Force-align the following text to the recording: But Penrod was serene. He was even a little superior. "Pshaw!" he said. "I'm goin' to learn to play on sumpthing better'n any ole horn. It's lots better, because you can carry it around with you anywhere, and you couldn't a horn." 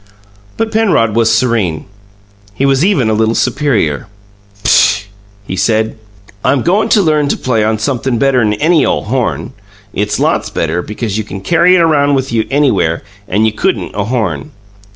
But 0.57 0.71
Penrod 0.71 1.15
was 1.15 1.31
serene. 1.31 1.85
He 2.55 2.65
was 2.65 2.83
even 2.83 3.07
a 3.07 3.13
little 3.13 3.35
superior. 3.35 4.07
"Pshaw!" 4.63 5.03
he 5.45 5.55
said. 5.55 5.95
"I'm 6.43 6.63
goin' 6.63 6.89
to 6.89 7.03
learn 7.03 7.27
to 7.27 7.37
play 7.37 7.63
on 7.63 7.77
sumpthing 7.77 8.17
better'n 8.17 8.53
any 8.55 8.83
ole 8.83 9.03
horn. 9.03 9.53
It's 9.93 10.17
lots 10.19 10.49
better, 10.49 10.81
because 10.81 11.19
you 11.19 11.23
can 11.23 11.41
carry 11.41 11.75
it 11.75 11.81
around 11.81 12.15
with 12.15 12.31
you 12.33 12.47
anywhere, 12.49 13.03
and 13.27 13.45
you 13.45 13.51
couldn't 13.51 13.93
a 13.93 14.05
horn." 14.05 14.49